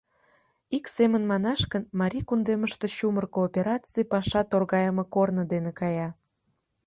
Ик 0.77 0.85
семын 0.95 1.23
манаш 1.31 1.61
гын, 1.71 1.83
Марий 1.99 2.25
кундемыште 2.29 2.87
чумыр 2.97 3.25
коопераций 3.35 4.05
паша 4.11 4.41
торгайыме 4.51 5.03
корно 5.13 5.43
дене 5.53 5.71
кая. 5.79 6.09